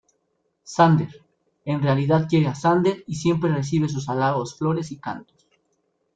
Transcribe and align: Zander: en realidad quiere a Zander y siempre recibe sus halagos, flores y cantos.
Zander: 0.65 1.09
en 1.63 1.83
realidad 1.83 2.25
quiere 2.27 2.47
a 2.47 2.55
Zander 2.55 3.03
y 3.05 3.13
siempre 3.17 3.53
recibe 3.53 3.87
sus 3.87 4.09
halagos, 4.09 4.57
flores 4.57 4.89
y 4.91 4.97
cantos. 4.97 5.45